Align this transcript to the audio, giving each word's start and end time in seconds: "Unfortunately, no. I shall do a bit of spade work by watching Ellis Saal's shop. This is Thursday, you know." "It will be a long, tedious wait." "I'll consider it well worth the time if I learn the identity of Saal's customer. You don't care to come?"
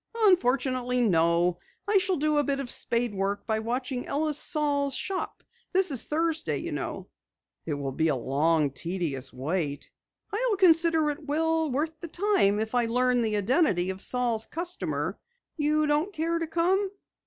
"Unfortunately, 0.21 0.99
no. 0.99 1.59
I 1.87 1.99
shall 1.99 2.15
do 2.15 2.39
a 2.39 2.43
bit 2.43 2.59
of 2.59 2.71
spade 2.71 3.13
work 3.13 3.45
by 3.45 3.59
watching 3.59 4.07
Ellis 4.07 4.39
Saal's 4.39 4.95
shop. 4.95 5.43
This 5.73 5.91
is 5.91 6.05
Thursday, 6.05 6.57
you 6.57 6.71
know." 6.71 7.07
"It 7.67 7.75
will 7.75 7.91
be 7.91 8.07
a 8.07 8.15
long, 8.15 8.71
tedious 8.71 9.31
wait." 9.31 9.91
"I'll 10.33 10.57
consider 10.57 11.11
it 11.11 11.27
well 11.27 11.69
worth 11.69 11.99
the 11.99 12.07
time 12.07 12.59
if 12.59 12.73
I 12.73 12.85
learn 12.87 13.21
the 13.21 13.37
identity 13.37 13.91
of 13.91 14.01
Saal's 14.01 14.47
customer. 14.47 15.19
You 15.55 15.85
don't 15.85 16.11
care 16.11 16.39
to 16.39 16.47
come?" 16.47 16.89